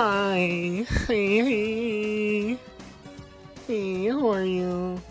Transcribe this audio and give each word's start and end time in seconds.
Hi. 0.00 0.86
Hey, 1.08 1.38
hey. 1.40 2.58
Hey, 3.66 4.06
how 4.06 4.30
are 4.30 4.44
you? 4.44 5.02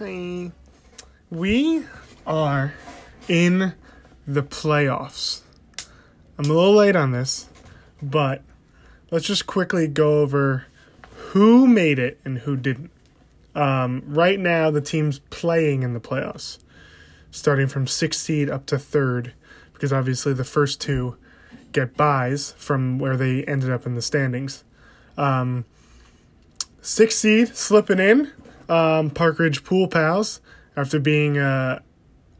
Hey. 0.00 0.50
We 1.30 1.84
are 2.26 2.74
in 3.28 3.74
the 4.26 4.42
playoffs. 4.42 5.42
I'm 6.36 6.46
a 6.46 6.52
little 6.52 6.74
late 6.74 6.96
on 6.96 7.12
this, 7.12 7.50
but 8.02 8.42
let's 9.12 9.26
just 9.26 9.46
quickly 9.46 9.86
go 9.86 10.18
over 10.18 10.66
who 11.28 11.68
made 11.68 12.00
it 12.00 12.18
and 12.24 12.38
who 12.38 12.56
didn't. 12.56 12.90
Um, 13.54 14.02
right 14.08 14.40
now, 14.40 14.72
the 14.72 14.80
teams 14.80 15.20
playing 15.30 15.84
in 15.84 15.94
the 15.94 16.00
playoffs, 16.00 16.58
starting 17.30 17.68
from 17.68 17.86
sixth 17.86 18.22
seed 18.22 18.50
up 18.50 18.66
to 18.66 18.76
third, 18.76 19.34
because 19.72 19.92
obviously 19.92 20.32
the 20.32 20.42
first 20.42 20.80
two 20.80 21.16
get 21.72 21.96
buys 21.96 22.52
from 22.52 22.98
where 22.98 23.16
they 23.16 23.44
ended 23.44 23.70
up 23.70 23.86
in 23.86 23.94
the 23.94 24.02
standings. 24.02 24.64
Um, 25.16 25.64
sixth 26.80 27.18
seed 27.18 27.54
slipping 27.56 27.98
in, 27.98 28.32
um, 28.68 29.10
Pool 29.10 29.88
Pals, 29.88 30.40
after 30.76 30.98
being 30.98 31.38
uh, 31.38 31.80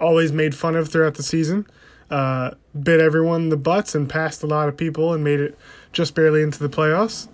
always 0.01 0.33
made 0.33 0.55
fun 0.55 0.77
of 0.77 0.89
throughout 0.89 1.15
the 1.15 1.23
season. 1.23 1.67
Uh, 2.11 2.53
bit 2.81 3.01
everyone 3.01 3.43
in 3.43 3.49
the 3.51 3.57
butts 3.57 3.95
and 3.95 4.09
passed 4.09 4.43
a 4.43 4.47
lot 4.47 4.69
of 4.69 4.77
people 4.77 5.13
and 5.13 5.23
made 5.23 5.39
it 5.41 5.57
just 5.93 6.15
barely 6.15 6.43
into 6.43 6.59
the 6.59 6.69
playoffs. 6.69 7.29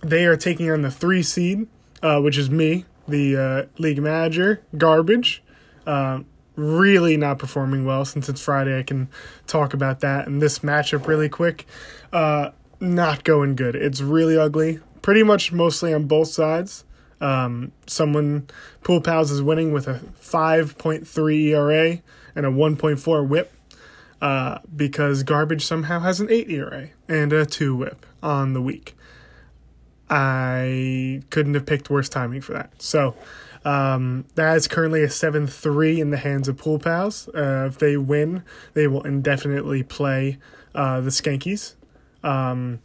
They 0.00 0.24
are 0.24 0.36
taking 0.36 0.70
on 0.70 0.82
the 0.82 0.90
three 0.90 1.22
seed, 1.22 1.66
uh, 2.02 2.20
which 2.20 2.38
is 2.38 2.50
me, 2.50 2.84
the 3.06 3.36
uh, 3.36 3.66
league 3.78 4.00
manager, 4.00 4.62
garbage. 4.76 5.42
Uh, 5.86 6.20
really 6.56 7.16
not 7.16 7.38
performing 7.38 7.84
well 7.84 8.04
since 8.04 8.28
it's 8.28 8.40
Friday. 8.40 8.78
I 8.78 8.82
can 8.82 9.08
talk 9.46 9.74
about 9.74 10.00
that 10.00 10.26
and 10.26 10.40
this 10.40 10.60
matchup 10.60 11.06
really 11.06 11.28
quick. 11.28 11.66
Uh, 12.12 12.50
not 12.80 13.24
going 13.24 13.56
good. 13.56 13.74
It's 13.74 14.00
really 14.00 14.36
ugly. 14.36 14.80
Pretty 15.02 15.22
much 15.22 15.52
mostly 15.52 15.92
on 15.92 16.06
both 16.06 16.28
sides. 16.28 16.84
Um, 17.20 17.72
someone, 17.86 18.48
Pool 18.82 19.00
Pals 19.00 19.30
is 19.30 19.42
winning 19.42 19.72
with 19.72 19.88
a 19.88 20.00
5.3 20.20 21.44
ERA 21.46 22.02
and 22.34 22.46
a 22.46 22.50
1.4 22.50 23.28
whip 23.28 23.52
uh, 24.20 24.58
because 24.74 25.22
Garbage 25.22 25.64
somehow 25.64 26.00
has 26.00 26.20
an 26.20 26.30
8 26.30 26.50
ERA 26.50 26.88
and 27.08 27.32
a 27.32 27.46
2 27.46 27.76
whip 27.76 28.06
on 28.22 28.52
the 28.52 28.60
week. 28.60 28.96
I 30.10 31.22
couldn't 31.30 31.54
have 31.54 31.66
picked 31.66 31.90
worse 31.90 32.08
timing 32.08 32.40
for 32.40 32.52
that. 32.52 32.70
So 32.80 33.16
um, 33.64 34.26
that 34.34 34.56
is 34.56 34.68
currently 34.68 35.02
a 35.02 35.10
7 35.10 35.46
3 35.46 36.00
in 36.00 36.10
the 36.10 36.16
hands 36.18 36.48
of 36.48 36.56
Pool 36.58 36.78
Pals. 36.78 37.28
Uh, 37.28 37.66
if 37.68 37.78
they 37.78 37.96
win, 37.96 38.42
they 38.74 38.86
will 38.86 39.02
indefinitely 39.02 39.82
play 39.82 40.38
uh, 40.74 41.00
the 41.00 41.10
Skankies. 41.10 41.74
Um, 42.22 42.80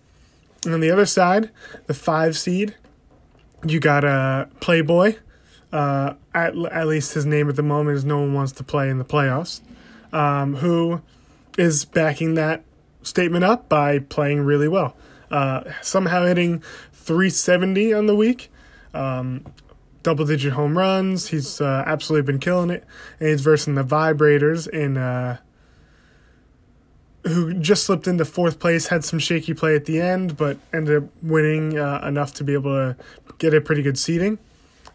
and 0.65 0.73
on 0.73 0.79
the 0.79 0.91
other 0.91 1.05
side, 1.05 1.49
the 1.87 1.93
5 1.93 2.37
seed, 2.37 2.75
you 3.65 3.79
got 3.79 4.03
a 4.03 4.49
Playboy. 4.59 5.15
Uh, 5.71 6.13
at, 6.33 6.55
at 6.55 6.87
least 6.87 7.13
his 7.13 7.25
name 7.25 7.47
at 7.47 7.55
the 7.55 7.63
moment 7.63 7.95
is 7.95 8.03
no 8.03 8.19
one 8.19 8.33
wants 8.33 8.53
to 8.53 8.63
play 8.63 8.89
in 8.89 8.97
the 8.97 9.05
playoffs. 9.05 9.61
Um, 10.11 10.55
who 10.55 11.01
is 11.57 11.85
backing 11.85 12.33
that 12.35 12.63
statement 13.03 13.43
up 13.43 13.69
by 13.69 13.99
playing 13.99 14.41
really 14.41 14.67
well. 14.67 14.95
Uh, 15.29 15.63
somehow 15.81 16.25
hitting 16.25 16.63
370 16.93 17.93
on 17.93 18.07
the 18.07 18.15
week. 18.15 18.51
Um, 18.93 19.45
double 20.09 20.25
digit 20.25 20.53
home 20.53 20.75
runs. 20.75 21.27
He's 21.27 21.61
uh, 21.61 21.83
absolutely 21.85 22.25
been 22.25 22.39
killing 22.39 22.71
it. 22.71 22.83
And 23.19 23.29
he's 23.29 23.41
versing 23.41 23.75
the 23.75 23.83
Vibrators 23.83 24.67
in 24.67 24.97
uh, 24.97 25.37
who 27.27 27.53
just 27.53 27.83
slipped 27.83 28.07
into 28.07 28.25
fourth 28.25 28.57
place, 28.57 28.87
had 28.87 29.05
some 29.05 29.19
shaky 29.19 29.53
play 29.53 29.75
at 29.75 29.85
the 29.85 30.01
end, 30.01 30.35
but 30.35 30.57
ended 30.73 31.03
up 31.03 31.09
winning 31.21 31.77
uh, 31.77 32.01
enough 32.03 32.33
to 32.33 32.43
be 32.43 32.53
able 32.53 32.71
to 32.71 32.95
get 33.37 33.53
a 33.53 33.61
pretty 33.61 33.83
good 33.83 33.99
seeding. 33.99 34.39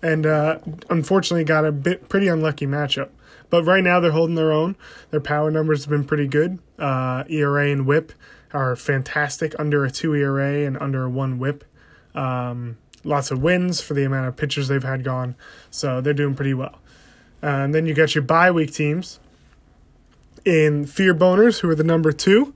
And 0.03 0.27
uh, 0.27 0.59
unfortunately, 0.91 1.45
got 1.45 1.65
a 1.65 1.71
bit 1.71 2.09
pretty 2.09 2.27
unlucky 2.27 2.67
matchup. 2.67 3.11
But 3.51 3.63
right 3.63 3.85
now, 3.85 4.01
they're 4.01 4.11
holding 4.11 4.35
their 4.35 4.51
own. 4.51 4.75
Their 5.13 5.21
power 5.21 5.49
numbers 5.49 5.85
have 5.85 5.91
been 5.91 6.05
pretty 6.05 6.27
good. 6.27 6.59
Uh, 6.77 7.23
ERA 7.29 7.71
and 7.71 7.87
WHIP 7.87 8.13
are 8.53 8.75
fantastic, 8.75 9.55
under 9.61 9.85
a 9.85 9.93
two 9.93 10.13
ERA 10.13 10.67
and 10.67 10.77
under 10.79 11.05
a 11.05 11.09
one 11.09 11.39
WHIP. 11.39 11.63
Um, 12.17 12.79
lots 13.05 13.31
of 13.31 13.43
wins 13.43 13.81
for 13.81 13.95
the 13.95 14.05
amount 14.05 14.27
of 14.27 14.37
pitchers 14.37 14.69
they've 14.69 14.83
had 14.83 15.05
gone, 15.05 15.37
so 15.71 16.01
they're 16.01 16.15
doing 16.15 16.35
pretty 16.35 16.55
well. 16.55 16.79
And 17.43 17.75
then 17.75 17.87
you 17.87 17.95
got 17.95 18.15
your 18.15 18.23
bye 18.23 18.51
week 18.51 18.73
teams 18.73 19.21
in 20.45 20.87
Fear 20.87 21.15
Boners, 21.15 21.61
who 21.61 21.69
are 21.69 21.75
the 21.75 21.85
number 21.85 22.13
two. 22.13 22.55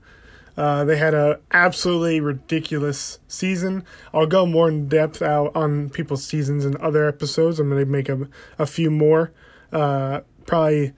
Uh, 0.57 0.83
they 0.83 0.97
had 0.97 1.13
a 1.13 1.39
absolutely 1.51 2.19
ridiculous 2.19 3.19
season. 3.27 3.85
I'll 4.13 4.25
go 4.25 4.45
more 4.45 4.67
in 4.67 4.89
depth 4.89 5.21
out 5.21 5.55
on 5.55 5.89
people's 5.89 6.23
seasons 6.23 6.65
in 6.65 6.75
other 6.81 7.07
episodes. 7.07 7.59
I'm 7.59 7.69
going 7.69 7.85
to 7.85 7.89
make 7.89 8.09
a, 8.09 8.27
a 8.57 8.65
few 8.65 8.91
more, 8.91 9.31
uh, 9.71 10.21
probably 10.45 10.91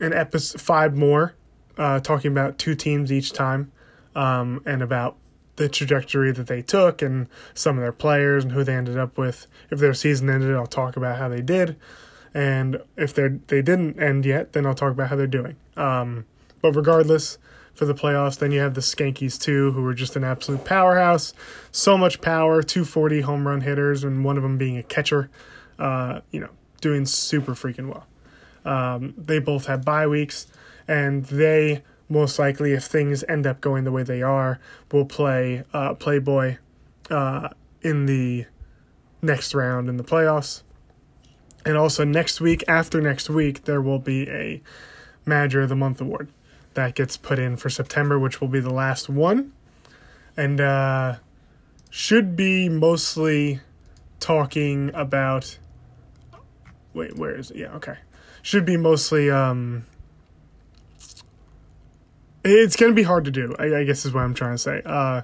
an 0.00 0.14
episode 0.14 0.60
five 0.60 0.96
more, 0.96 1.34
uh, 1.76 2.00
talking 2.00 2.32
about 2.32 2.56
two 2.56 2.74
teams 2.74 3.12
each 3.12 3.32
time, 3.32 3.70
um, 4.14 4.62
and 4.64 4.80
about 4.80 5.16
the 5.56 5.68
trajectory 5.68 6.32
that 6.32 6.46
they 6.46 6.62
took 6.62 7.02
and 7.02 7.28
some 7.54 7.76
of 7.76 7.82
their 7.82 7.92
players 7.92 8.44
and 8.44 8.52
who 8.52 8.64
they 8.64 8.74
ended 8.74 8.98
up 8.98 9.18
with. 9.18 9.46
If 9.70 9.78
their 9.78 9.94
season 9.94 10.30
ended, 10.30 10.54
I'll 10.54 10.66
talk 10.66 10.96
about 10.96 11.18
how 11.18 11.28
they 11.28 11.42
did, 11.42 11.76
and 12.34 12.80
if 12.96 13.14
they 13.14 13.28
they 13.28 13.62
didn't 13.62 14.00
end 14.00 14.24
yet, 14.24 14.52
then 14.52 14.66
I'll 14.66 14.74
talk 14.74 14.92
about 14.92 15.08
how 15.08 15.16
they're 15.16 15.26
doing. 15.26 15.56
Um, 15.76 16.26
but 16.60 16.72
regardless, 16.72 17.38
for 17.74 17.86
the 17.86 17.94
playoffs, 17.94 18.38
then 18.38 18.52
you 18.52 18.60
have 18.60 18.74
the 18.74 18.80
Skankies 18.80 19.40
too, 19.40 19.72
who 19.72 19.84
are 19.86 19.94
just 19.94 20.16
an 20.16 20.24
absolute 20.24 20.64
powerhouse. 20.64 21.32
So 21.70 21.96
much 21.96 22.20
power, 22.20 22.62
240 22.62 23.22
home 23.22 23.46
run 23.46 23.62
hitters, 23.62 24.04
and 24.04 24.24
one 24.24 24.36
of 24.36 24.42
them 24.42 24.58
being 24.58 24.76
a 24.76 24.82
catcher. 24.82 25.30
Uh, 25.78 26.20
you 26.30 26.38
know, 26.38 26.50
doing 26.80 27.06
super 27.06 27.54
freaking 27.54 27.88
well. 27.88 28.06
Um, 28.64 29.14
they 29.16 29.38
both 29.38 29.66
had 29.66 29.84
bye 29.84 30.06
weeks, 30.06 30.46
and 30.86 31.24
they 31.24 31.82
most 32.12 32.38
likely, 32.38 32.72
if 32.72 32.84
things 32.84 33.24
end 33.28 33.46
up 33.46 33.60
going 33.60 33.84
the 33.84 33.90
way 33.90 34.02
they 34.02 34.22
are, 34.22 34.60
we'll 34.92 35.06
play 35.06 35.64
uh, 35.72 35.94
Playboy 35.94 36.58
uh, 37.10 37.48
in 37.80 38.06
the 38.06 38.46
next 39.22 39.54
round 39.54 39.88
in 39.88 39.96
the 39.96 40.04
playoffs. 40.04 40.62
And 41.64 41.76
also 41.76 42.04
next 42.04 42.40
week, 42.40 42.64
after 42.68 43.00
next 43.00 43.30
week, 43.30 43.64
there 43.64 43.80
will 43.80 43.98
be 43.98 44.28
a 44.28 44.62
Manager 45.24 45.62
of 45.62 45.68
the 45.68 45.76
Month 45.76 46.00
award 46.00 46.28
that 46.74 46.94
gets 46.94 47.16
put 47.16 47.38
in 47.38 47.56
for 47.56 47.70
September, 47.70 48.18
which 48.18 48.40
will 48.40 48.48
be 48.48 48.60
the 48.60 48.72
last 48.72 49.08
one, 49.08 49.52
and 50.36 50.60
uh, 50.60 51.16
should 51.90 52.36
be 52.36 52.68
mostly 52.68 53.60
talking 54.20 54.90
about. 54.94 55.58
Wait, 56.94 57.16
where 57.16 57.36
is 57.36 57.50
it? 57.50 57.58
Yeah, 57.58 57.72
okay. 57.74 57.96
Should 58.42 58.66
be 58.66 58.76
mostly 58.76 59.30
um, 59.30 59.86
it's 62.44 62.76
going 62.76 62.90
to 62.90 62.96
be 62.96 63.02
hard 63.02 63.24
to 63.24 63.30
do, 63.30 63.54
I, 63.58 63.76
I, 63.76 63.84
guess 63.84 64.04
is 64.04 64.12
what 64.12 64.22
I'm 64.22 64.34
trying 64.34 64.54
to 64.54 64.58
say. 64.58 64.82
Uh, 64.84 65.22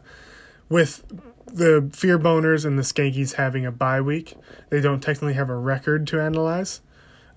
with 0.69 1.05
the 1.47 1.91
Fear 1.93 2.19
Boners 2.19 2.65
and 2.65 2.79
the 2.79 2.83
Skankies 2.83 3.34
having 3.34 3.67
a 3.67 3.73
bye 3.73 4.01
week, 4.01 4.34
they 4.71 4.81
don't 4.81 5.01
technically 5.01 5.34
have 5.34 5.51
a 5.51 5.56
record 5.56 6.06
to 6.09 6.21
analyze. 6.21 6.81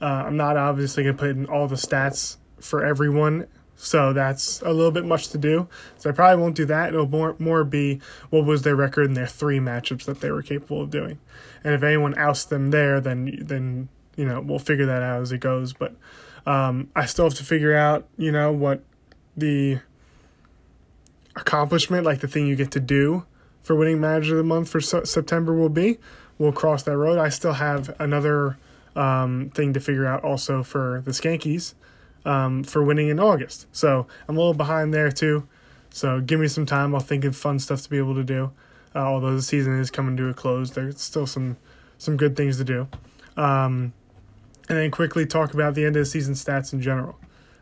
Uh, 0.02 0.24
I'm 0.26 0.38
not 0.38 0.58
obviously 0.58 1.04
going 1.04 1.16
to 1.16 1.20
put 1.20 1.30
in 1.32 1.46
all 1.46 1.68
the 1.68 1.76
stats 1.76 2.38
for 2.60 2.84
everyone, 2.84 3.48
so 3.76 4.14
that's 4.14 4.62
a 4.62 4.72
little 4.72 4.92
bit 4.92 5.06
much 5.06 5.30
to 5.30 5.38
do. 5.38 5.68
So 5.98 6.10
I 6.10 6.14
probably 6.14 6.42
won't 6.42 6.56
do 6.56 6.66
that. 6.66 6.90
It'll 6.90 7.08
more, 7.08 7.36
more 7.40 7.64
be 7.64 8.02
what 8.30 8.46
was 8.46 8.64
their 8.64 8.76
record 8.76 9.06
in 9.06 9.14
their 9.14 9.28
three 9.28 9.60
matchups 9.60 10.06
that 10.06 10.22
they 10.22 10.32
were 10.32 10.44
capable 10.44 10.82
of 10.82 10.90
doing. 10.90 11.20
And 11.64 11.74
if 11.74 11.84
anyone 11.84 12.18
ousts 12.18 12.46
them 12.46 12.72
there, 12.72 13.00
then 13.00 13.38
then 13.42 13.90
you 14.16 14.26
know 14.26 14.42
we'll 14.42 14.60
figure 14.60 14.86
that 14.88 15.04
out 15.04 15.22
as 15.22 15.32
it 15.32 15.40
goes. 15.40 15.74
But 15.74 15.96
um, 16.46 16.90
I 16.96 17.06
still 17.06 17.26
have 17.26 17.36
to 17.36 17.44
figure 17.44 17.76
out 17.76 18.08
you 18.18 18.32
know 18.32 18.52
what 18.52 18.84
the 19.36 19.80
accomplishment, 21.36 22.06
like 22.06 22.20
the 22.20 22.28
thing 22.28 22.48
you 22.48 22.56
get 22.56 22.72
to 22.72 22.80
do 22.80 23.26
for 23.62 23.76
winning 23.76 24.00
manager 24.00 24.34
of 24.34 24.38
the 24.38 24.44
month 24.44 24.70
for 24.70 24.82
September 24.82 25.54
will 25.54 25.70
be. 25.70 25.98
We'll 26.38 26.52
cross 26.52 26.84
that 26.84 26.98
road. 26.98 27.20
I 27.20 27.30
still 27.30 27.54
have 27.54 27.96
another 28.00 28.58
um, 28.96 29.52
thing 29.54 29.74
to 29.74 29.80
figure 29.80 30.08
out 30.08 30.24
also 30.24 30.64
for 30.64 31.02
the 31.06 31.12
Skankies 31.12 31.74
um, 32.26 32.64
for 32.64 32.84
winning 32.84 33.10
in 33.10 33.20
August. 33.20 33.68
So 33.72 34.08
I'm 34.28 34.36
a 34.36 34.40
little 34.40 34.54
behind 34.54 34.94
there 34.94 35.12
too. 35.12 35.48
So 35.92 36.22
give 36.22 36.40
me 36.40 36.48
some 36.48 36.66
time. 36.66 36.96
I'll 36.96 37.02
think 37.02 37.26
of 37.26 37.36
fun 37.36 37.60
stuff 37.60 37.82
to 37.84 37.90
be 37.90 37.98
able 37.98 38.16
to 38.16 38.24
do. 38.24 38.52
Uh, 38.96 39.00
although 39.00 39.36
the 39.36 39.42
season 39.42 39.80
is 39.80 39.92
coming 39.92 40.18
to 40.18 40.30
a 40.30 40.34
close, 40.34 40.72
there's 40.72 41.00
still 41.00 41.28
some 41.28 41.58
some 41.98 42.18
good 42.18 42.36
things 42.36 42.58
to 42.58 42.64
do. 42.64 42.88
Um, 43.38 43.94
and 44.68 44.78
then 44.78 44.92
quickly 44.92 45.26
talk 45.26 45.54
about 45.54 45.76
the 45.76 45.86
end 45.86 45.96
of 45.96 46.02
the 46.02 46.06
season 46.06 46.34
stats 46.34 46.74
in 46.74 46.82
general. 46.82 47.20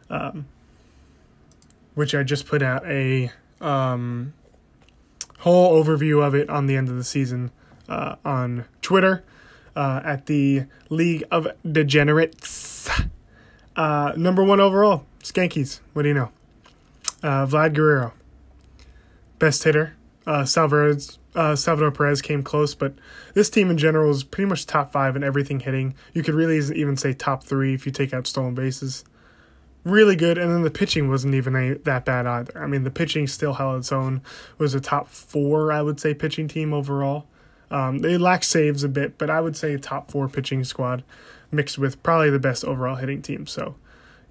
Um, 0.10 0.46
which 2.00 2.16
I 2.16 2.24
just 2.24 2.46
put 2.46 2.62
out 2.62 2.86
a 2.86 3.30
um, 3.60 4.34
whole 5.40 5.84
overview 5.84 6.26
of 6.26 6.34
it 6.34 6.50
on 6.50 6.66
the 6.66 6.78
end 6.78 6.88
of 6.88 6.96
the 6.96 7.04
season 7.04 7.52
uh, 7.90 8.16
on 8.24 8.64
Twitter 8.82 9.26
uh, 9.76 10.00
at 10.06 10.28
the 10.28 10.64
League 10.88 11.26
of 11.30 11.50
Degenerates. 11.70 12.90
Uh, 13.76 14.14
number 14.16 14.42
one 14.46 14.62
overall, 14.62 15.06
Skankies. 15.22 15.82
What 15.92 16.04
do 16.04 16.08
you 16.08 16.14
know? 16.14 16.32
Uh, 17.22 17.46
Vlad 17.46 17.74
Guerrero, 17.74 18.14
best 19.38 19.66
hitter 19.66 19.98
Uh, 20.26 20.46
Salvador, 20.46 20.96
uh, 21.36 21.58
Salvador 21.58 21.92
Perez 21.92 22.22
came 22.22 22.44
close, 22.44 22.76
but 22.76 22.94
this 23.34 23.50
team 23.50 23.70
in 23.70 23.78
general 23.78 24.10
is 24.10 24.24
pretty 24.24 24.48
much 24.48 24.66
top 24.66 24.94
five 24.94 25.18
in 25.18 25.24
everything 25.24 25.60
hitting. 25.60 25.96
You 26.14 26.24
could 26.24 26.34
really 26.34 26.60
even 26.80 26.96
say 26.96 27.12
top 27.12 27.44
three 27.44 27.74
if 27.74 27.86
you 27.86 27.92
take 27.92 28.14
out 28.14 28.26
stolen 28.26 28.56
bases. 28.56 29.04
Really 29.86 30.16
good, 30.16 30.38
and 30.38 30.52
then 30.52 30.64
the 30.64 30.72
pitching 30.72 31.10
wasn't 31.10 31.36
even 31.36 31.56
a, 31.56 31.74
that 31.76 32.04
bad 32.04 32.28
either. 32.28 32.62
I 32.62 32.68
mean, 32.68 32.84
the 32.84 32.92
pitching 32.92 33.28
still 33.28 33.54
held 33.54 33.80
its 33.80 33.92
own. 33.92 34.22
Was 34.58 34.74
a 34.74 34.82
top 34.82 35.08
four, 35.08 35.72
I 35.72 35.82
would 35.82 36.00
say, 36.00 36.14
pitching 36.14 36.48
team 36.48 36.74
overall. 36.74 37.28
Um, 37.72 38.00
they 38.00 38.18
lack 38.18 38.44
saves 38.44 38.84
a 38.84 38.90
bit, 38.90 39.18
but 39.18 39.30
I 39.30 39.42
would 39.42 39.56
say 39.56 39.78
top 39.78 40.12
four 40.12 40.28
pitching 40.28 40.64
squad, 40.64 41.04
mixed 41.52 41.78
with 41.78 42.02
probably 42.04 42.30
the 42.30 42.40
best 42.40 42.66
overall 42.66 42.96
hitting 42.96 43.22
team. 43.22 43.48
So 43.48 43.76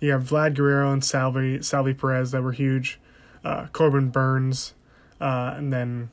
you 0.01 0.13
have 0.13 0.25
Vlad 0.25 0.55
Guerrero 0.55 0.93
and 0.93 1.05
Salvi 1.05 1.63
Salvi 1.63 1.95
Perez 1.95 2.33
that 2.33 2.43
were 2.43 2.53
huge, 2.53 3.01
uh, 3.45 3.69
Corbin 3.73 4.11
Burnes, 4.11 4.75
uh, 5.21 5.55
and 5.57 5.73
then 5.73 6.11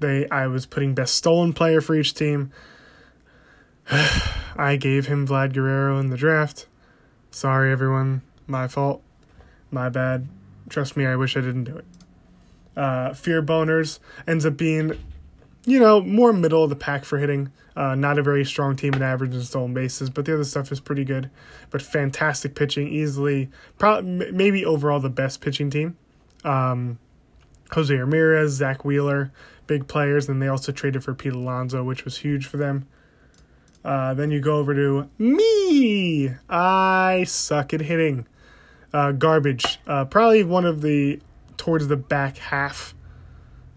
they 0.00 0.28
I 0.30 0.46
was 0.46 0.66
putting 0.66 0.94
best 0.94 1.14
stolen 1.14 1.52
player 1.52 1.80
for 1.80 1.94
each 1.94 2.14
team. 2.14 2.52
I 3.90 4.76
gave 4.76 5.06
him 5.06 5.26
Vlad 5.26 5.52
Guerrero 5.52 5.98
in 5.98 6.10
the 6.10 6.16
draft. 6.16 6.66
Sorry, 7.30 7.70
everyone. 7.70 8.22
My 8.48 8.66
fault. 8.66 9.02
My 9.70 9.88
bad. 9.88 10.28
Trust 10.68 10.96
me, 10.96 11.06
I 11.06 11.14
wish 11.14 11.36
I 11.36 11.40
didn't 11.40 11.64
do 11.64 11.76
it. 11.76 11.84
Uh, 12.76 13.14
Fear 13.14 13.42
Boners 13.42 14.00
ends 14.26 14.44
up 14.44 14.56
being 14.56 14.98
you 15.68 15.78
know, 15.78 16.00
more 16.00 16.32
middle 16.32 16.64
of 16.64 16.70
the 16.70 16.76
pack 16.76 17.04
for 17.04 17.18
hitting. 17.18 17.52
Uh, 17.76 17.94
not 17.94 18.18
a 18.18 18.22
very 18.22 18.42
strong 18.42 18.74
team 18.74 18.94
in 18.94 19.02
average 19.02 19.34
and 19.34 19.44
stolen 19.44 19.74
bases, 19.74 20.08
but 20.08 20.24
the 20.24 20.32
other 20.32 20.44
stuff 20.44 20.72
is 20.72 20.80
pretty 20.80 21.04
good. 21.04 21.30
But 21.68 21.82
fantastic 21.82 22.54
pitching, 22.54 22.88
easily, 22.88 23.50
probably 23.76 24.32
maybe 24.32 24.64
overall 24.64 24.98
the 24.98 25.10
best 25.10 25.42
pitching 25.42 25.68
team. 25.68 25.98
Um, 26.42 26.98
Jose 27.72 27.94
Ramirez, 27.94 28.52
Zack 28.52 28.82
Wheeler, 28.82 29.30
big 29.66 29.86
players, 29.86 30.26
and 30.26 30.40
they 30.40 30.48
also 30.48 30.72
traded 30.72 31.04
for 31.04 31.12
Pete 31.12 31.34
Alonso, 31.34 31.84
which 31.84 32.06
was 32.06 32.16
huge 32.16 32.46
for 32.46 32.56
them. 32.56 32.88
Uh, 33.84 34.14
then 34.14 34.30
you 34.30 34.40
go 34.40 34.56
over 34.56 34.74
to 34.74 35.10
me. 35.18 36.30
I 36.48 37.24
suck 37.24 37.74
at 37.74 37.82
hitting. 37.82 38.26
Uh, 38.92 39.12
garbage. 39.12 39.78
Uh, 39.86 40.04
probably 40.04 40.42
one 40.44 40.64
of 40.64 40.80
the 40.80 41.20
towards 41.56 41.88
the 41.88 41.96
back 41.96 42.38
half 42.38 42.94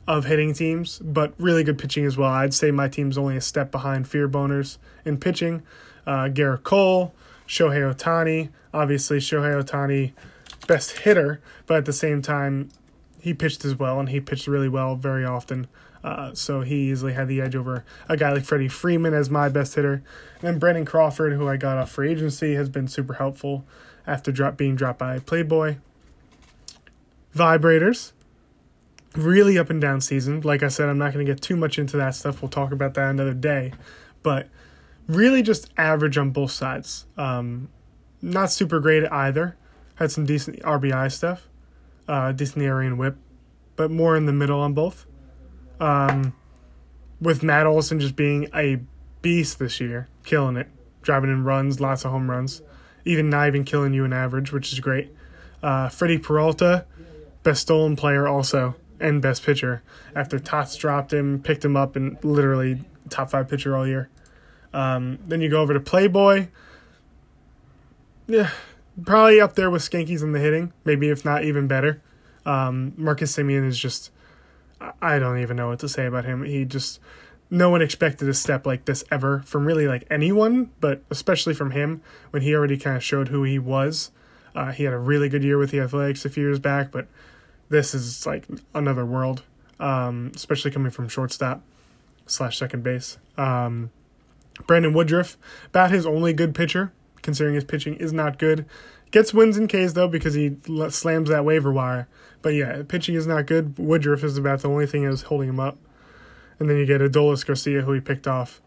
of 0.07 0.25
hitting 0.25 0.53
teams, 0.53 0.99
but 0.99 1.33
really 1.37 1.63
good 1.63 1.77
pitching 1.77 2.05
as 2.05 2.17
well. 2.17 2.31
I'd 2.31 2.53
say 2.53 2.71
my 2.71 2.87
team's 2.87 3.17
only 3.17 3.37
a 3.37 3.41
step 3.41 3.71
behind 3.71 4.07
Fear 4.07 4.29
Boners 4.29 4.77
in 5.05 5.17
pitching. 5.17 5.63
Uh, 6.05 6.29
Gerrit 6.29 6.63
Cole, 6.63 7.13
Shohei 7.47 7.93
Ohtani. 7.93 8.49
Obviously, 8.73 9.19
Shohei 9.19 9.61
Ohtani, 9.61 10.13
best 10.67 10.99
hitter, 10.99 11.41
but 11.65 11.77
at 11.77 11.85
the 11.85 11.93
same 11.93 12.21
time, 12.21 12.69
he 13.19 13.33
pitched 13.33 13.63
as 13.65 13.77
well, 13.77 13.99
and 13.99 14.09
he 14.09 14.19
pitched 14.19 14.47
really 14.47 14.69
well 14.69 14.95
very 14.95 15.25
often. 15.25 15.67
Uh, 16.03 16.33
so 16.33 16.61
he 16.61 16.89
easily 16.89 17.13
had 17.13 17.27
the 17.27 17.39
edge 17.39 17.55
over 17.55 17.85
a 18.09 18.17
guy 18.17 18.31
like 18.31 18.43
Freddie 18.43 18.67
Freeman 18.67 19.13
as 19.13 19.29
my 19.29 19.49
best 19.49 19.75
hitter. 19.75 20.01
And 20.39 20.41
then 20.41 20.59
Brandon 20.59 20.85
Crawford, 20.85 21.33
who 21.33 21.47
I 21.47 21.57
got 21.57 21.77
off 21.77 21.91
free 21.91 22.09
agency, 22.11 22.55
has 22.55 22.69
been 22.69 22.87
super 22.87 23.13
helpful 23.13 23.65
after 24.05 24.31
drop 24.31 24.57
being 24.57 24.75
dropped 24.75 24.99
by 24.99 25.19
Playboy. 25.19 25.77
Vibrators 27.35 28.11
really 29.15 29.57
up 29.57 29.69
and 29.69 29.81
down 29.81 30.01
season. 30.01 30.41
Like 30.41 30.63
I 30.63 30.67
said, 30.67 30.89
I'm 30.89 30.97
not 30.97 31.13
going 31.13 31.25
to 31.25 31.31
get 31.31 31.41
too 31.41 31.55
much 31.55 31.77
into 31.77 31.97
that 31.97 32.15
stuff. 32.15 32.41
We'll 32.41 32.49
talk 32.49 32.71
about 32.71 32.93
that 32.95 33.09
another 33.09 33.33
day. 33.33 33.73
But 34.23 34.47
really 35.07 35.41
just 35.41 35.69
average 35.77 36.17
on 36.17 36.31
both 36.31 36.51
sides. 36.51 37.05
Um, 37.17 37.69
not 38.21 38.51
super 38.51 38.79
great 38.79 39.03
either. 39.11 39.57
Had 39.95 40.11
some 40.11 40.25
decent 40.25 40.59
RBI 40.61 41.11
stuff, 41.11 41.47
uh, 42.07 42.31
decent 42.31 42.65
and 42.65 42.97
whip, 42.97 43.17
but 43.75 43.91
more 43.91 44.15
in 44.15 44.25
the 44.25 44.33
middle 44.33 44.59
on 44.59 44.73
both. 44.73 45.05
Um, 45.79 46.33
with 47.19 47.43
Matt 47.43 47.67
Olson 47.67 47.99
just 47.99 48.15
being 48.15 48.47
a 48.53 48.79
beast 49.21 49.59
this 49.59 49.79
year, 49.79 50.07
killing 50.23 50.57
it, 50.57 50.67
driving 51.01 51.29
in 51.29 51.43
runs, 51.43 51.79
lots 51.79 52.03
of 52.03 52.11
home 52.11 52.29
runs, 52.29 52.61
even 53.05 53.29
not 53.29 53.47
even 53.47 53.63
killing 53.63 53.93
you 53.93 54.05
in 54.05 54.13
average, 54.13 54.51
which 54.51 54.71
is 54.71 54.79
great. 54.79 55.09
Uh, 55.63 55.89
Freddie 55.89 56.17
Peralta, 56.17 56.85
best 57.43 57.61
stolen 57.61 57.95
player 57.95 58.27
also 58.27 58.75
and 58.99 59.21
best 59.21 59.43
pitcher 59.43 59.81
after 60.15 60.39
Tots 60.39 60.75
dropped 60.75 61.11
him, 61.11 61.41
picked 61.41 61.65
him 61.65 61.75
up, 61.75 61.95
and 61.95 62.23
literally 62.23 62.83
top 63.09 63.29
five 63.29 63.49
pitcher 63.49 63.75
all 63.75 63.87
year. 63.87 64.09
Um, 64.73 65.19
then 65.25 65.41
you 65.41 65.49
go 65.49 65.61
over 65.61 65.73
to 65.73 65.79
Playboy. 65.79 66.47
Yeah, 68.27 68.51
probably 69.03 69.41
up 69.41 69.55
there 69.55 69.69
with 69.69 69.81
Skankies 69.81 70.21
in 70.21 70.31
the 70.31 70.39
hitting, 70.39 70.71
maybe 70.85 71.09
if 71.09 71.25
not 71.25 71.43
even 71.43 71.67
better. 71.67 72.01
Um, 72.45 72.93
Marcus 72.95 73.35
Semien 73.35 73.67
is 73.67 73.77
just, 73.77 74.11
I 75.01 75.19
don't 75.19 75.39
even 75.39 75.57
know 75.57 75.67
what 75.67 75.79
to 75.79 75.89
say 75.89 76.05
about 76.05 76.25
him. 76.25 76.43
He 76.43 76.65
just, 76.65 76.99
no 77.51 77.69
one 77.69 77.81
expected 77.81 78.29
a 78.29 78.33
step 78.33 78.65
like 78.65 78.85
this 78.85 79.03
ever 79.11 79.43
from 79.45 79.65
really 79.65 79.85
like 79.85 80.07
anyone, 80.09 80.71
but 80.79 81.03
especially 81.09 81.53
from 81.53 81.71
him 81.71 82.01
when 82.31 82.41
he 82.41 82.55
already 82.55 82.77
kind 82.77 82.95
of 82.95 83.03
showed 83.03 83.27
who 83.27 83.43
he 83.43 83.59
was. 83.59 84.09
Uh, 84.55 84.71
he 84.71 84.85
had 84.85 84.93
a 84.93 84.97
really 84.97 85.27
good 85.27 85.43
year 85.43 85.57
with 85.57 85.69
the 85.69 85.79
Athletics 85.81 86.23
a 86.23 86.29
few 86.29 86.43
years 86.43 86.59
back, 86.59 86.91
but 86.91 87.07
this 87.69 87.93
is 87.93 88.25
like 88.25 88.45
another 88.73 89.05
world, 89.05 89.43
um, 89.81 90.31
especially 90.33 90.71
coming 90.71 90.91
from 90.91 91.09
shortstop 91.09 91.61
slash 92.25 92.57
second 92.57 92.83
base. 92.83 93.17
Um, 93.37 93.91
Brandon 94.65 94.93
Woodruff, 94.93 95.37
about 95.67 95.91
his 95.91 96.05
only 96.05 96.33
good 96.33 96.55
pitcher, 96.55 96.93
considering 97.21 97.55
his 97.55 97.65
pitching 97.65 97.95
is 97.95 98.13
not 98.13 98.39
good. 98.39 98.65
Gets 99.11 99.33
wins 99.33 99.57
in 99.57 99.67
K's 99.67 99.93
though 99.93 100.07
because 100.07 100.35
he 100.35 100.55
slams 100.89 101.29
that 101.29 101.43
waiver 101.43 101.71
wire. 101.71 102.07
But 102.41 102.53
yeah, 102.53 102.83
pitching 102.87 103.15
is 103.15 103.27
not 103.27 103.45
good. 103.45 103.77
Woodruff 103.77 104.23
is 104.23 104.37
about 104.37 104.61
the 104.61 104.69
only 104.69 104.87
thing 104.87 105.03
that 105.03 105.11
is 105.11 105.23
holding 105.23 105.49
him 105.49 105.59
up. 105.59 105.77
And 106.61 106.69
then 106.69 106.77
you 106.77 106.85
get 106.85 107.01
Adolis 107.01 107.43
Garcia, 107.43 107.81
who 107.81 107.93
he 107.93 107.99
picked 107.99 108.27
off 108.27 108.61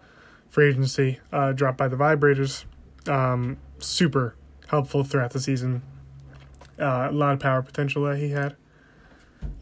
for 0.48 0.64
agency, 0.64 1.20
uh, 1.32 1.52
dropped 1.52 1.78
by 1.78 1.86
the 1.86 1.94
Vibrators. 1.94 2.64
Um, 3.06 3.58
super 3.78 4.34
helpful 4.66 5.04
throughout 5.04 5.30
the 5.30 5.38
season. 5.38 5.82
Uh, 6.76 7.06
a 7.08 7.12
lot 7.12 7.34
of 7.34 7.38
power 7.38 7.62
potential 7.62 8.02
that 8.02 8.18
he 8.18 8.30
had 8.30 8.56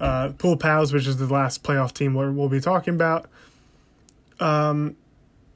uh, 0.00 0.30
Pool 0.38 0.56
Pals, 0.56 0.94
which 0.94 1.06
is 1.06 1.18
the 1.18 1.26
last 1.26 1.62
playoff 1.62 1.92
team 1.92 2.14
we'll 2.14 2.48
be 2.48 2.58
talking 2.58 2.94
about. 2.94 3.28
Um, 4.40 4.96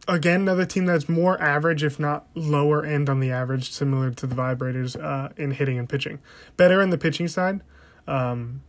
again, 0.06 0.42
another 0.42 0.66
team 0.66 0.84
that's 0.84 1.08
more 1.08 1.40
average, 1.40 1.82
if 1.82 1.98
not 1.98 2.26
lower 2.34 2.84
end 2.84 3.08
on 3.08 3.20
the 3.20 3.30
average, 3.30 3.70
similar 3.70 4.10
to 4.10 4.26
the 4.26 4.34
Vibrators 4.34 5.02
uh, 5.02 5.30
in 5.38 5.52
hitting 5.52 5.78
and 5.78 5.88
pitching. 5.88 6.18
Better 6.58 6.82
in 6.82 6.90
the 6.90 6.98
pitching 6.98 7.28
side, 7.28 7.62
um, 8.06 8.60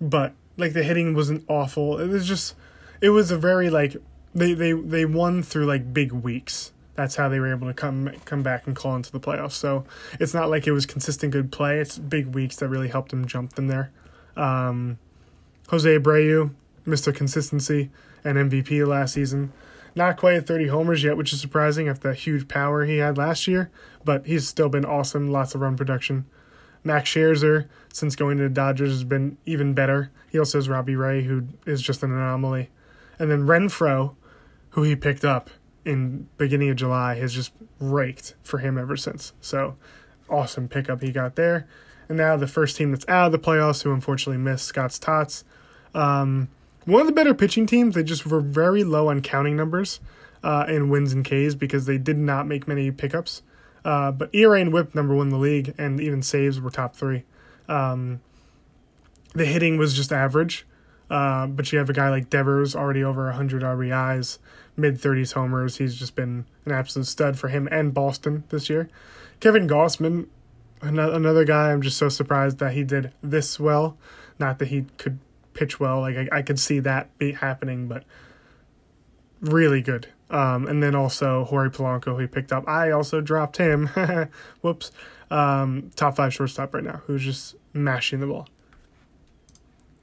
but 0.00 0.32
like 0.56 0.72
the 0.72 0.82
hitting 0.82 1.14
wasn't 1.14 1.44
awful. 1.48 1.98
It 1.98 2.08
was 2.08 2.26
just, 2.26 2.54
it 3.02 3.10
was 3.10 3.30
a 3.30 3.36
very 3.36 3.68
like 3.68 3.96
they 4.34 4.54
they 4.54 4.72
they 4.72 5.04
won 5.04 5.42
through 5.42 5.66
like 5.66 5.92
big 5.92 6.12
weeks. 6.12 6.72
That's 6.94 7.16
how 7.16 7.28
they 7.28 7.40
were 7.40 7.50
able 7.50 7.66
to 7.66 7.74
come 7.74 8.10
come 8.24 8.42
back 8.42 8.66
and 8.66 8.76
call 8.76 8.96
into 8.96 9.12
the 9.12 9.20
playoffs. 9.20 9.52
So 9.52 9.84
it's 10.20 10.32
not 10.32 10.48
like 10.48 10.66
it 10.66 10.72
was 10.72 10.86
consistent 10.86 11.32
good 11.32 11.50
play. 11.52 11.80
It's 11.80 11.98
big 11.98 12.28
weeks 12.28 12.56
that 12.56 12.68
really 12.68 12.88
helped 12.88 13.10
them 13.10 13.26
jump 13.26 13.54
them 13.54 13.66
there. 13.66 13.90
Um, 14.36 14.98
Jose 15.68 15.98
Abreu, 15.98 16.54
Mr. 16.86 17.14
Consistency 17.14 17.90
and 18.24 18.38
MVP 18.38 18.86
last 18.86 19.14
season. 19.14 19.52
Not 19.94 20.16
quite 20.16 20.36
at 20.36 20.46
30 20.46 20.68
homers 20.68 21.02
yet, 21.02 21.18
which 21.18 21.34
is 21.34 21.40
surprising 21.40 21.88
after 21.88 22.08
the 22.08 22.14
huge 22.14 22.48
power 22.48 22.86
he 22.86 22.96
had 22.96 23.18
last 23.18 23.46
year, 23.46 23.70
but 24.04 24.26
he's 24.26 24.48
still 24.48 24.70
been 24.70 24.86
awesome. 24.86 25.30
Lots 25.30 25.54
of 25.54 25.60
run 25.60 25.76
production. 25.76 26.24
Max 26.82 27.10
Scherzer, 27.10 27.66
since 27.92 28.16
going 28.16 28.38
to 28.38 28.44
the 28.44 28.48
Dodgers, 28.48 28.90
has 28.90 29.04
been 29.04 29.36
even 29.44 29.74
better. 29.74 30.10
He 30.30 30.38
also 30.38 30.58
has 30.58 30.68
Robbie 30.68 30.96
Ray, 30.96 31.24
who 31.24 31.44
is 31.66 31.82
just 31.82 32.02
an 32.02 32.10
anomaly. 32.10 32.70
And 33.18 33.30
then 33.30 33.46
Renfroe, 33.46 34.14
who 34.70 34.82
he 34.82 34.96
picked 34.96 35.24
up 35.24 35.50
in 35.84 36.28
beginning 36.38 36.70
of 36.70 36.76
July, 36.76 37.16
has 37.16 37.34
just 37.34 37.52
raked 37.78 38.34
for 38.42 38.58
him 38.58 38.78
ever 38.78 38.96
since. 38.96 39.32
So 39.40 39.76
awesome 40.28 40.68
pickup 40.68 41.02
he 41.02 41.12
got 41.12 41.36
there. 41.36 41.66
And 42.08 42.18
now 42.18 42.36
the 42.36 42.46
first 42.46 42.76
team 42.76 42.90
that's 42.90 43.08
out 43.08 43.26
of 43.26 43.32
the 43.32 43.38
playoffs, 43.38 43.82
who 43.82 43.92
unfortunately 43.92 44.42
missed, 44.42 44.66
Scott's 44.66 44.98
Tots. 44.98 45.44
Um, 45.94 46.48
one 46.84 47.00
of 47.00 47.06
the 47.06 47.12
better 47.12 47.34
pitching 47.34 47.66
teams. 47.66 47.94
They 47.94 48.02
just 48.02 48.26
were 48.26 48.40
very 48.40 48.84
low 48.84 49.08
on 49.08 49.22
counting 49.22 49.56
numbers 49.56 50.00
uh, 50.42 50.66
in 50.68 50.88
wins 50.88 51.12
and 51.12 51.24
Ks 51.24 51.54
because 51.54 51.86
they 51.86 51.98
did 51.98 52.18
not 52.18 52.46
make 52.46 52.66
many 52.66 52.90
pickups. 52.90 53.42
Uh, 53.84 54.12
but 54.12 54.32
ERA 54.34 54.60
and 54.60 54.72
WHIP 54.72 54.94
number 54.94 55.14
one 55.14 55.28
in 55.28 55.32
the 55.32 55.38
league, 55.38 55.74
and 55.76 56.00
even 56.00 56.22
saves 56.22 56.60
were 56.60 56.70
top 56.70 56.94
three. 56.94 57.24
Um, 57.68 58.20
the 59.34 59.44
hitting 59.44 59.76
was 59.76 59.94
just 59.94 60.12
average, 60.12 60.66
uh, 61.12 61.46
but 61.46 61.70
you 61.70 61.78
have 61.78 61.90
a 61.90 61.92
guy 61.92 62.08
like 62.08 62.30
Devers 62.30 62.74
already 62.74 63.04
over 63.04 63.26
100 63.26 63.62
RBIs, 63.62 64.38
mid 64.78 64.94
30s 64.98 65.34
homers. 65.34 65.76
He's 65.76 65.94
just 65.94 66.14
been 66.14 66.46
an 66.64 66.72
absolute 66.72 67.04
stud 67.04 67.38
for 67.38 67.48
him 67.48 67.68
and 67.70 67.92
Boston 67.92 68.44
this 68.48 68.70
year. 68.70 68.88
Kevin 69.38 69.68
Gausman 69.68 70.28
another 70.80 71.44
guy 71.44 71.70
I'm 71.70 71.82
just 71.82 71.98
so 71.98 72.08
surprised 72.08 72.58
that 72.58 72.72
he 72.72 72.82
did 72.82 73.12
this 73.22 73.60
well. 73.60 73.96
Not 74.38 74.58
that 74.58 74.68
he 74.68 74.86
could 74.96 75.18
pitch 75.52 75.78
well, 75.78 76.00
like 76.00 76.16
I, 76.16 76.38
I 76.38 76.42
could 76.42 76.58
see 76.58 76.80
that 76.80 77.16
be 77.18 77.32
happening, 77.32 77.88
but 77.88 78.04
really 79.40 79.82
good. 79.82 80.08
Um, 80.30 80.66
and 80.66 80.82
then 80.82 80.94
also 80.94 81.44
Jorge 81.44 81.68
Polanco, 81.68 82.06
who 82.06 82.18
he 82.18 82.26
picked 82.26 82.52
up. 82.52 82.66
I 82.66 82.90
also 82.90 83.20
dropped 83.20 83.58
him. 83.58 83.88
Whoops. 84.62 84.90
Um, 85.30 85.90
top 85.94 86.16
five 86.16 86.32
shortstop 86.32 86.74
right 86.74 86.82
now, 86.82 87.02
who's 87.06 87.22
just 87.22 87.54
mashing 87.74 88.20
the 88.20 88.26
ball. 88.26 88.48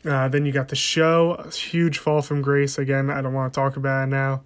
Uh, 0.06 0.29
then 0.29 0.46
you 0.46 0.51
got 0.51 0.70
the 0.70 0.75
show, 0.75 1.44
huge 1.53 1.98
fall 1.98 2.22
from 2.22 2.41
grace. 2.41 2.77
Again, 2.77 3.10
I 3.10 3.22
don't 3.22 3.34
want 3.34 3.53
to 3.53 3.60
talk 3.60 3.75
about 3.75 4.03
it 4.03 4.08
now. 4.08 4.44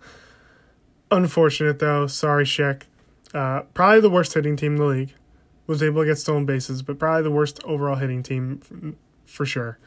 Unfortunate 1.12 1.80
though. 1.80 2.08
Sorry, 2.08 2.44
Sheck. 2.44 2.84
Uh, 3.34 3.62
probably 3.74 4.02
the 4.02 4.10
worst 4.10 4.34
hitting 4.34 4.56
team 4.56 4.74
in 4.74 4.80
the 4.80 4.86
league. 4.86 5.14
Was 5.68 5.82
able 5.82 6.02
to 6.02 6.08
get 6.08 6.18
stolen 6.18 6.46
bases, 6.46 6.82
but 6.82 7.00
probably 7.00 7.24
the 7.24 7.32
worst 7.32 7.64
overall 7.64 7.96
hitting 7.96 8.22
team 8.24 8.98
for 9.26 9.46
sure. 9.46 9.78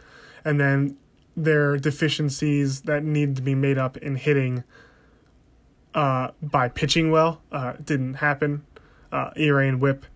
And 0.45 0.59
then 0.59 0.97
their 1.37 1.77
deficiencies 1.77 2.83
that 2.83 3.05
needed 3.05 3.37
to 3.37 3.43
be 3.43 3.55
made 3.55 3.77
up 3.77 3.97
in 3.99 4.17
hitting 4.17 4.65
uh, 5.95 6.31
by 6.41 6.69
pitching 6.69 7.11
well 7.11 7.43
uh, 7.53 7.75
didn't 7.85 8.15
happen. 8.15 8.65
Uh, 9.13 9.31
ERA 9.37 9.67
and 9.69 9.81
WHIP 9.81 10.07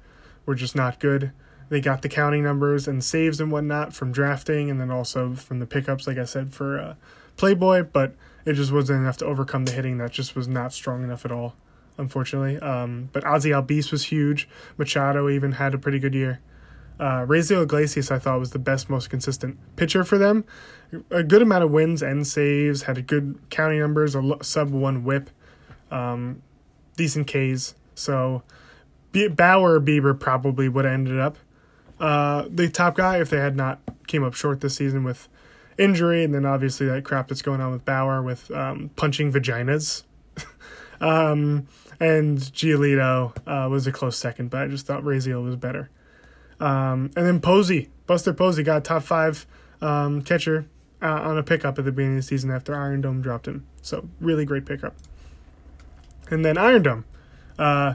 were 0.46 0.54
just 0.54 0.74
not 0.74 0.98
good. 0.98 1.32
They 1.70 1.80
got 1.80 2.02
the 2.02 2.08
counting 2.08 2.42
numbers 2.42 2.88
and 2.88 3.02
saves 3.02 3.40
and 3.40 3.50
whatnot 3.50 3.94
from 3.94 4.10
drafting, 4.10 4.70
and 4.70 4.80
then 4.80 4.90
also 4.90 5.34
from 5.34 5.60
the 5.60 5.66
pickups, 5.66 6.06
like 6.06 6.18
I 6.18 6.24
said 6.24 6.52
for 6.52 6.78
uh, 6.78 6.94
Playboy, 7.36 7.84
but 7.84 8.14
it 8.44 8.54
just 8.54 8.72
wasn't 8.72 9.00
enough 9.00 9.16
to 9.18 9.24
overcome 9.24 9.64
the 9.64 9.72
hitting. 9.72 9.98
That 9.98 10.10
just 10.10 10.34
was 10.34 10.48
not 10.48 10.72
strong 10.72 11.04
enough 11.04 11.24
at 11.24 11.30
all, 11.30 11.54
unfortunately. 11.96 12.58
Um, 12.58 13.08
but 13.12 13.22
Ozzy 13.22 13.50
Albies 13.52 13.92
was 13.92 14.04
huge. 14.06 14.48
Machado 14.76 15.28
even 15.30 15.52
had 15.52 15.72
a 15.72 15.78
pretty 15.78 16.00
good 16.00 16.14
year. 16.14 16.40
Uh, 16.98 17.24
Raisel 17.24 17.62
Iglesias, 17.62 18.10
I 18.10 18.18
thought, 18.18 18.40
was 18.40 18.50
the 18.50 18.58
best, 18.58 18.90
most 18.90 19.08
consistent 19.08 19.56
pitcher 19.76 20.04
for 20.04 20.18
them. 20.18 20.44
A 21.10 21.22
good 21.22 21.40
amount 21.40 21.64
of 21.64 21.70
wins 21.70 22.02
and 22.02 22.26
saves, 22.26 22.82
had 22.82 22.98
a 22.98 23.02
good 23.02 23.38
counting 23.48 23.78
numbers, 23.78 24.16
a 24.16 24.36
sub 24.42 24.70
one 24.70 25.04
whip, 25.04 25.30
um, 25.90 26.42
decent 26.96 27.26
Ks. 27.26 27.74
So 27.94 28.42
Bauer 29.12 29.74
or 29.74 29.80
Bieber 29.80 30.18
probably 30.18 30.68
would 30.68 30.84
have 30.84 30.92
ended 30.92 31.18
up 31.18 31.38
uh, 32.00 32.46
the 32.48 32.68
top 32.68 32.96
guy 32.96 33.18
if 33.18 33.30
they 33.30 33.38
had 33.38 33.56
not 33.56 33.80
came 34.06 34.24
up 34.24 34.34
short 34.34 34.60
this 34.60 34.76
season 34.76 35.04
with 35.04 35.28
injury, 35.78 36.24
and 36.24 36.34
then 36.34 36.44
obviously 36.44 36.86
that 36.86 37.04
crap 37.04 37.28
that's 37.28 37.42
going 37.42 37.60
on 37.60 37.70
with 37.70 37.84
Bauer 37.84 38.22
with 38.22 38.50
um, 38.50 38.90
punching 38.96 39.32
vaginas. 39.32 40.04
um, 41.00 41.68
and 42.00 42.38
Giolito 42.38 43.36
uh, 43.46 43.68
was 43.68 43.86
a 43.86 43.92
close 43.92 44.16
second, 44.16 44.50
but 44.50 44.62
I 44.62 44.66
just 44.68 44.86
thought 44.86 45.02
Raisel 45.02 45.44
was 45.44 45.56
better. 45.56 45.90
Um, 46.58 47.10
and 47.16 47.26
then 47.26 47.40
Posey, 47.40 47.90
Buster 48.06 48.32
Posey 48.32 48.62
got 48.62 48.84
top 48.84 49.02
five 49.02 49.46
um, 49.80 50.22
catcher 50.22 50.66
uh, 51.02 51.06
on 51.06 51.38
a 51.38 51.42
pickup 51.42 51.78
at 51.78 51.84
the 51.84 51.92
beginning 51.92 52.18
of 52.18 52.24
the 52.24 52.28
season 52.28 52.50
after 52.50 52.74
Iron 52.74 53.00
Dome 53.00 53.22
dropped 53.22 53.46
him. 53.46 53.66
So 53.82 54.08
really 54.20 54.44
great 54.44 54.66
pickup. 54.66 54.94
And 56.30 56.44
then 56.44 56.56
Iron 56.58 56.82
Dome, 56.82 57.04
uh, 57.58 57.94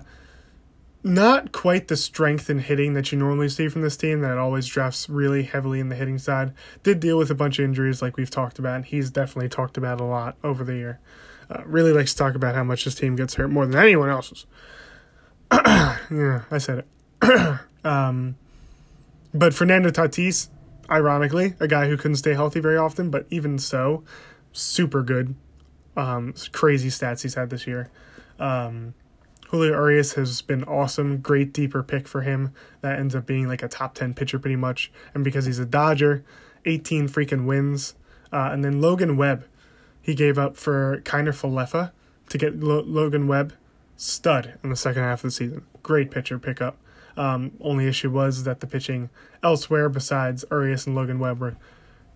not 1.06 1.52
quite 1.52 1.88
the 1.88 1.96
strength 1.96 2.50
in 2.50 2.58
hitting 2.58 2.94
that 2.94 3.12
you 3.12 3.18
normally 3.18 3.48
see 3.48 3.68
from 3.68 3.84
this 3.84 3.96
team 3.96 4.22
that 4.22 4.40
always 4.40 4.66
drafts 4.66 5.08
really 5.08 5.44
heavily 5.44 5.80
in 5.80 5.90
the 5.90 5.96
hitting 5.96 6.18
side. 6.18 6.52
Did 6.82 7.00
deal 7.00 7.20
with 7.20 7.30
a 7.30 7.36
bunch 7.36 7.60
of 7.60 7.66
injuries 7.66 8.02
like 8.02 8.18
we've 8.18 8.32
talked 8.32 8.58
about. 8.58 8.78
And 8.78 8.86
he's 8.86 9.12
definitely 9.12 9.50
talked 9.50 9.78
about 9.78 10.02
a 10.02 10.04
lot 10.04 10.36
over 10.44 10.64
the 10.64 10.74
year. 10.74 11.00
Uh, 11.48 11.62
really 11.68 11.94
likes 11.94 12.14
to 12.14 12.18
talk 12.18 12.34
about 12.34 12.56
how 12.56 12.64
much 12.64 12.86
his 12.86 12.96
team 12.96 13.16
gets 13.16 13.36
hurt 13.36 13.52
more 13.52 13.68
than 13.68 13.80
anyone 13.80 14.10
else's. 14.10 14.48
yeah, 15.54 16.42
I 16.50 16.58
said 16.58 16.86
it. 17.22 17.60
um, 17.86 18.36
but 19.32 19.54
Fernando 19.54 19.92
Tatis, 19.92 20.50
ironically, 20.90 21.54
a 21.60 21.68
guy 21.68 21.88
who 21.88 21.98
couldn't 21.98 22.18
stay 22.18 22.34
healthy 22.34 22.60
very 22.60 22.78
often, 22.78 23.12
but 23.12 23.28
even 23.30 23.60
so, 23.60 24.04
super 24.54 25.04
good. 25.04 25.36
Um, 25.96 26.34
crazy 26.52 26.90
stats 26.90 27.22
he's 27.22 27.36
had 27.36 27.52
this 27.52 27.68
year. 27.68 27.92
Um, 28.40 28.96
Julio 29.56 29.72
Urias 29.72 30.16
has 30.16 30.42
been 30.42 30.66
awesome, 30.66 31.20
great 31.20 31.54
deeper 31.54 31.82
pick 31.82 32.10
for 32.10 32.24
him. 32.24 32.54
That 32.82 33.00
ends 33.00 33.16
up 33.16 33.26
being 33.26 33.48
like 33.48 33.64
a 33.64 33.70
top 33.70 33.96
10 33.96 34.14
pitcher 34.14 34.38
pretty 34.38 34.58
much. 34.58 34.92
And 35.14 35.24
because 35.24 35.46
he's 35.46 35.60
a 35.60 35.66
Dodger, 35.66 36.26
18 36.66 37.08
freaking 37.08 37.46
wins. 37.46 37.96
Uh, 38.34 38.50
and 38.52 38.66
then 38.66 38.82
Logan 38.82 39.16
Webb, 39.16 39.46
he 40.02 40.14
gave 40.14 40.38
up 40.38 40.58
for 40.58 41.00
Kiner 41.06 41.30
Falefa 41.30 41.94
to 42.28 42.38
get 42.38 42.60
Lo- 42.60 42.84
Logan 42.86 43.30
Webb, 43.30 43.54
stud 43.96 44.56
in 44.62 44.72
the 44.72 44.76
second 44.76 45.04
half 45.04 45.20
of 45.20 45.30
the 45.30 45.32
season. 45.32 45.66
Great 45.82 46.12
pitcher 46.12 46.38
pickup. 46.38 46.76
Um, 47.16 47.54
only 47.62 47.88
issue 47.88 48.10
was 48.10 48.44
that 48.44 48.60
the 48.60 48.68
pitching 48.68 49.10
elsewhere 49.42 49.88
besides 49.88 50.44
Urias 50.52 50.86
and 50.86 50.98
Logan 50.98 51.20
Webb 51.20 51.40
were 51.40 51.56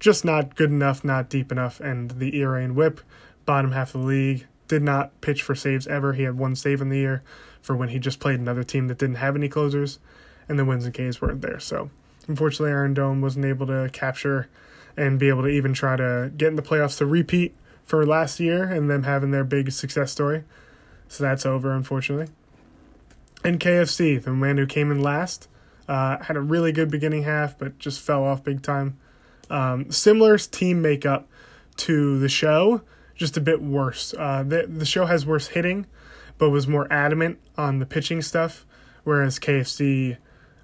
just 0.02 0.26
not 0.26 0.58
good 0.58 0.72
enough, 0.72 1.06
not 1.06 1.30
deep 1.30 1.54
enough, 1.54 1.80
and 1.80 2.12
the 2.12 2.38
ERA 2.38 2.62
and 2.62 2.76
WHIP, 2.76 3.00
bottom 3.46 3.72
half 3.72 3.96
of 3.96 4.02
the 4.02 4.08
league, 4.08 4.48
did 4.70 4.82
not 4.82 5.20
pitch 5.20 5.44
for 5.44 5.56
saves 5.56 5.86
ever. 5.88 6.14
He 6.14 6.24
had 6.24 6.38
one 6.38 6.56
save 6.56 6.80
in 6.80 6.88
the 6.88 7.00
year 7.00 7.22
for 7.62 7.76
when 7.76 7.90
he 7.90 8.00
just 8.00 8.22
played 8.22 8.40
another 8.40 8.64
team 8.64 8.88
that 8.88 8.98
didn't 8.98 9.16
have 9.16 9.36
any 9.36 9.50
closers, 9.50 10.00
and 10.48 10.58
the 10.58 10.64
wins 10.64 10.86
and 10.86 10.94
Ks 10.94 11.22
weren't 11.22 11.42
there. 11.42 11.60
So 11.60 11.90
unfortunately, 12.28 12.72
Iron 12.72 12.94
Dome 12.94 13.20
wasn't 13.20 13.46
able 13.46 13.68
to 13.68 13.90
capture 13.92 14.48
and 14.96 15.20
be 15.20 15.28
able 15.28 15.42
to 15.42 15.50
even 15.50 15.74
try 15.74 15.98
to 15.98 16.32
get 16.38 16.48
in 16.48 16.56
the 16.56 16.62
playoffs 16.62 16.98
to 17.00 17.06
repeat 17.06 17.54
for 17.84 18.06
last 18.06 18.40
year 18.40 18.64
and 18.64 18.90
them 18.90 19.04
having 19.04 19.32
their 19.32 19.44
big 19.44 19.72
success 19.72 20.12
story. 20.12 20.44
So 21.08 21.24
that's 21.24 21.46
over, 21.46 21.74
unfortunately. 21.74 22.32
And 23.44 23.60
KFC, 23.60 24.22
the 24.22 24.32
man 24.32 24.58
who 24.58 24.68
came 24.68 24.92
in 24.92 25.02
last, 25.02 25.48
uh, 25.88 26.24
had 26.24 26.38
a 26.38 26.42
really 26.42 26.72
good 26.72 26.92
beginning 26.92 27.24
half, 27.24 27.58
but 27.58 27.80
just 27.80 28.00
fell 28.00 28.24
off 28.24 28.44
big 28.44 28.62
time. 28.62 28.98
Um, 29.50 29.92
similar 29.92 30.38
team 30.38 30.82
makeup 30.82 31.28
to 31.78 32.20
the 32.20 32.30
show, 32.30 32.82
just 33.20 33.36
a 33.36 33.42
bit 33.42 33.62
worse. 33.62 34.16
Uh, 34.18 34.44
the 34.44 34.66
the 34.66 34.86
show 34.86 35.06
has 35.06 35.26
worse 35.26 35.50
hitting, 35.50 35.86
but 36.38 36.50
was 36.50 36.68
more 36.68 36.92
adamant 36.92 37.38
on 37.58 37.80
the 37.80 37.86
pitching 37.86 38.22
stuff, 38.22 38.66
whereas 39.04 39.38
KFC, 39.38 40.18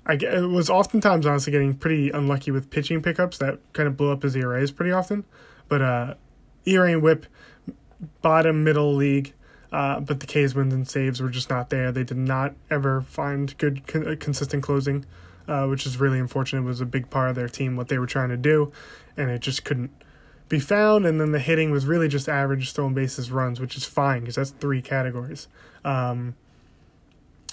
I 0.06 0.14
it 0.14 0.50
was 0.50 0.70
oftentimes 0.70 1.26
honestly 1.26 1.52
getting 1.52 1.76
pretty 1.76 2.10
unlucky 2.10 2.52
with 2.52 2.72
pitching 2.72 3.02
pickups 3.02 3.38
that 3.40 3.60
kind 3.74 3.88
of 3.88 3.98
blew 3.98 4.10
up 4.10 4.24
his 4.24 4.36
ERAs 4.36 4.72
pretty 4.72 4.94
often. 4.94 5.26
But 5.68 5.82
uh, 5.82 6.14
ERA 6.66 6.94
and 6.94 7.04
WHIP, 7.04 7.26
bottom 8.22 8.64
middle 8.64 8.96
league. 8.96 9.34
Uh, 9.72 10.00
but 10.00 10.22
the 10.22 10.26
K's 10.26 10.56
wins 10.56 10.74
and 10.74 10.88
saves 10.88 11.22
were 11.22 11.30
just 11.30 11.50
not 11.50 11.70
there. 11.70 11.92
They 11.92 12.06
did 12.06 12.18
not 12.18 12.54
ever 12.70 13.02
find 13.02 13.58
good, 13.58 13.86
con- 13.86 14.16
consistent 14.18 14.64
closing, 14.64 15.06
uh, 15.50 15.66
which 15.66 15.86
is 15.86 16.00
really 16.00 16.20
unfortunate. 16.20 16.62
It 16.62 16.66
was 16.66 16.80
a 16.80 16.86
big 16.86 17.10
part 17.10 17.32
of 17.32 17.36
their 17.36 17.50
team, 17.50 17.76
what 17.76 17.90
they 17.90 17.98
were 17.98 18.06
trying 18.06 18.30
to 18.30 18.38
do, 18.38 18.72
and 19.18 19.30
it 19.30 19.42
just 19.42 19.66
couldn't 19.66 19.92
be 20.50 20.60
found. 20.60 21.06
And 21.06 21.20
then 21.20 21.32
the 21.32 21.40
hitting 21.40 21.72
was 21.72 21.86
really 21.86 22.08
just 22.08 22.30
average 22.30 22.70
stolen 22.70 22.94
bases 22.94 23.32
runs, 23.32 23.60
which 23.60 23.76
is 23.76 23.86
fine 23.86 24.22
because 24.22 24.36
that's 24.36 24.52
three 24.52 24.82
categories. 24.82 25.48
Um, 25.84 26.36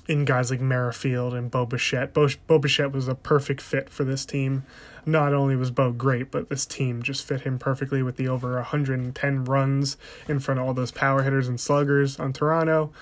in 0.08 0.24
guys 0.24 0.50
like 0.50 0.60
Merrifield 0.60 1.32
and 1.34 1.50
Bo 1.50 1.64
Bichette. 1.64 2.12
Bo, 2.12 2.28
Bo 2.46 2.58
Bichette 2.58 2.92
was 2.92 3.08
a 3.08 3.14
perfect 3.14 3.60
fit 3.60 3.88
for 3.88 4.04
this 4.04 4.24
team. 4.24 4.64
Not 5.06 5.32
only 5.32 5.56
was 5.56 5.70
Bo 5.70 5.92
great, 5.92 6.30
but 6.30 6.48
this 6.48 6.66
team 6.66 7.02
just 7.02 7.24
fit 7.24 7.42
him 7.42 7.58
perfectly 7.58 8.02
with 8.02 8.16
the 8.16 8.28
over 8.28 8.54
110 8.54 9.44
runs 9.44 9.96
in 10.28 10.40
front 10.40 10.60
of 10.60 10.66
all 10.66 10.74
those 10.74 10.90
power 10.90 11.22
hitters 11.22 11.48
and 11.48 11.60
sluggers 11.60 12.18
on 12.18 12.32
Toronto. 12.32 12.92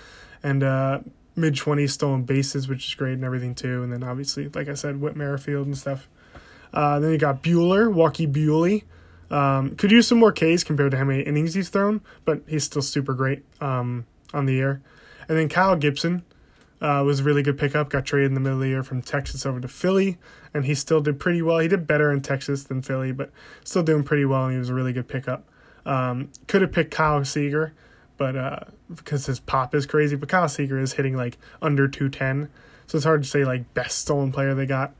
And 0.42 0.62
uh, 0.62 1.00
mid 1.36 1.54
20s 1.54 1.90
stolen 1.90 2.24
bases, 2.24 2.68
which 2.68 2.86
is 2.86 2.94
great 2.94 3.14
and 3.14 3.24
everything 3.24 3.54
too. 3.54 3.82
And 3.82 3.92
then 3.92 4.02
obviously, 4.02 4.48
like 4.48 4.68
I 4.68 4.74
said, 4.74 5.00
Whit 5.00 5.16
Merrifield 5.16 5.66
and 5.66 5.76
stuff. 5.76 6.08
Uh, 6.72 7.00
then 7.00 7.12
you 7.12 7.18
got 7.18 7.42
Buehler, 7.42 7.92
Walker 7.92 8.24
Buehler. 8.24 8.84
Um, 9.30 9.76
could 9.76 9.90
use 9.90 10.08
some 10.08 10.18
more 10.18 10.32
Ks 10.32 10.64
compared 10.64 10.90
to 10.90 10.96
how 10.96 11.04
many 11.04 11.22
innings 11.22 11.54
he's 11.54 11.68
thrown, 11.68 12.00
but 12.24 12.42
he's 12.46 12.64
still 12.64 12.82
super 12.82 13.14
great 13.14 13.44
um, 13.60 14.06
on 14.34 14.46
the 14.46 14.60
air. 14.60 14.82
And 15.28 15.38
then 15.38 15.48
Kyle 15.48 15.76
Gibson, 15.76 16.24
uh, 16.80 17.02
was 17.04 17.20
a 17.20 17.22
really 17.22 17.42
good 17.42 17.58
pickup. 17.58 17.90
Got 17.90 18.06
traded 18.06 18.30
in 18.30 18.34
the 18.34 18.40
middle 18.40 18.56
of 18.56 18.62
the 18.62 18.68
year 18.68 18.82
from 18.82 19.02
Texas 19.02 19.44
over 19.44 19.60
to 19.60 19.68
Philly, 19.68 20.18
and 20.54 20.64
he 20.64 20.74
still 20.74 21.00
did 21.00 21.20
pretty 21.20 21.42
well. 21.42 21.58
He 21.58 21.68
did 21.68 21.86
better 21.86 22.10
in 22.10 22.22
Texas 22.22 22.64
than 22.64 22.82
Philly, 22.82 23.12
but 23.12 23.30
still 23.64 23.82
doing 23.82 24.02
pretty 24.02 24.24
well, 24.24 24.44
and 24.44 24.52
he 24.52 24.58
was 24.58 24.70
a 24.70 24.74
really 24.74 24.92
good 24.92 25.08
pickup. 25.08 25.44
Um, 25.84 26.30
could 26.46 26.62
have 26.62 26.72
picked 26.72 26.90
Kyle 26.90 27.24
Seager, 27.24 27.74
but 28.16 28.36
uh, 28.36 28.60
because 28.94 29.26
his 29.26 29.40
pop 29.40 29.74
is 29.74 29.86
crazy, 29.86 30.16
but 30.16 30.28
Kyle 30.28 30.48
Seager 30.48 30.78
is 30.78 30.94
hitting 30.94 31.16
like 31.16 31.38
under 31.60 31.86
210, 31.86 32.50
so 32.86 32.96
it's 32.96 33.04
hard 33.04 33.22
to 33.22 33.28
say 33.28 33.44
like 33.44 33.72
best 33.74 33.98
stolen 33.98 34.32
player 34.32 34.54
they 34.54 34.66
got. 34.66 34.94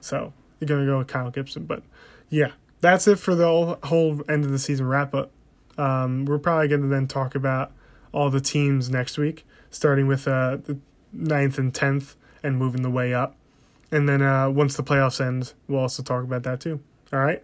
So 0.00 0.32
you're 0.60 0.68
gonna 0.68 0.86
go 0.86 0.98
with 0.98 1.08
Kyle 1.08 1.30
Gibson, 1.30 1.64
but 1.64 1.82
yeah, 2.28 2.52
that's 2.80 3.06
it 3.06 3.18
for 3.18 3.34
the 3.34 3.78
whole, 3.84 4.22
end 4.28 4.44
of 4.44 4.50
the 4.50 4.58
season 4.58 4.86
wrap 4.86 5.14
up. 5.14 5.30
Um, 5.78 6.24
we're 6.24 6.38
probably 6.38 6.68
gonna 6.68 6.86
then 6.86 7.06
talk 7.06 7.34
about 7.34 7.72
all 8.12 8.30
the 8.30 8.40
teams 8.40 8.88
next 8.88 9.18
week, 9.18 9.46
starting 9.70 10.06
with 10.06 10.26
uh, 10.26 10.58
the 10.64 10.78
ninth 11.12 11.58
and 11.58 11.74
tenth 11.74 12.16
and 12.42 12.56
moving 12.56 12.82
the 12.82 12.90
way 12.90 13.12
up. 13.12 13.36
And 13.90 14.08
then 14.08 14.22
uh, 14.22 14.50
once 14.50 14.76
the 14.76 14.82
playoffs 14.82 15.20
end, 15.24 15.52
we'll 15.68 15.80
also 15.80 16.02
talk 16.02 16.24
about 16.24 16.42
that 16.44 16.60
too. 16.60 16.80
All 17.12 17.20
right, 17.20 17.42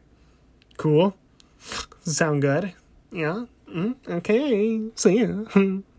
cool. 0.76 1.14
Sound 2.00 2.42
good? 2.42 2.72
Yeah. 3.10 3.44
Mm, 3.68 3.96
okay. 4.08 4.80
See 4.94 5.20
ya. 5.20 5.44